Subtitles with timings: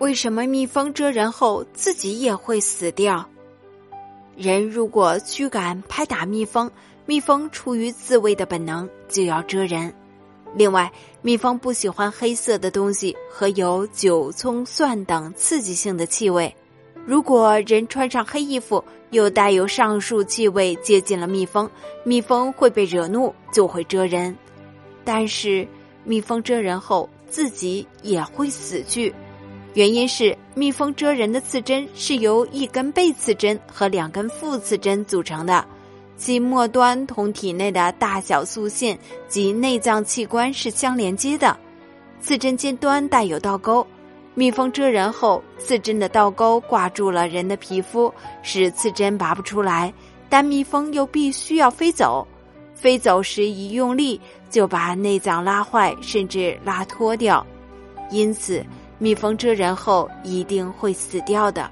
[0.00, 3.28] 为什么蜜蜂蛰人后自己也会死掉？
[4.36, 6.70] 人如果驱赶、拍打蜜蜂，
[7.06, 9.94] 蜜蜂出于自卫的本能就要蛰人。
[10.56, 16.54] 另外，蜜蜂不喜欢黑色的东西和有酒、葱、蒜等刺激性的气味。
[17.06, 21.70] 如果人穿上黑衣服，又带有上述气味接近了蜜蜂，
[22.02, 24.36] 蜜蜂会被惹怒，就会蛰人。
[25.04, 25.66] 但是，
[26.02, 29.14] 蜜蜂蛰人后自己也会死去。
[29.74, 35.66] 原因是蜜蜂蛰人的刺针是由一根背刺针和两根副刺针组成的，
[36.16, 41.56] 其末端同体内的大小素腺及内脏器官是相连接的，
[42.20, 43.84] 刺针尖端带有倒钩。
[44.36, 49.92] 蜜蜂蛰人后，刺针的倒钩挂住了人的皮肤，使刺针拔不出来，
[50.28, 52.24] 但蜜蜂又必须要飞走，
[52.76, 57.44] 飞走时一用力就把内脏拉坏，甚至拉脱掉，
[58.12, 58.64] 因此。
[58.98, 61.70] 蜜蜂蛰人后一定会死掉的。